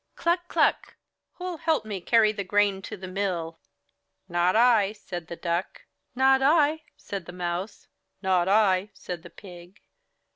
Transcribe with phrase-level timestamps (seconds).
[0.15, 0.47] Cluck!
[0.47, 0.95] Cluck!
[1.33, 3.59] Who'll help me carry the grain to the mill?"
[4.27, 5.85] "Not I," said the Duck.
[6.15, 7.87] "Not I," said the Mouse.
[8.19, 9.79] "Not I," said the Pig.